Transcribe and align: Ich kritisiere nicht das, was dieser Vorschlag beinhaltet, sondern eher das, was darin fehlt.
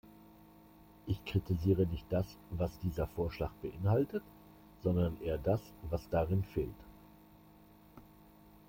Ich 1.05 1.23
kritisiere 1.25 1.85
nicht 1.85 2.07
das, 2.09 2.25
was 2.49 2.71
dieser 2.79 3.05
Vorschlag 3.05 3.51
beinhaltet, 3.61 4.23
sondern 4.81 5.15
eher 5.21 5.37
das, 5.37 5.61
was 5.91 6.09
darin 6.09 6.43
fehlt. 6.43 6.73